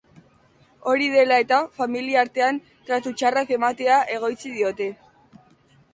Hori 0.91 1.09
dela 1.15 1.37
eta, 1.43 1.59
familiartean 1.81 2.59
tratu 2.89 3.15
txarrak 3.21 3.55
ematea 3.59 4.03
egotzi 4.19 4.55
diote. 4.59 4.93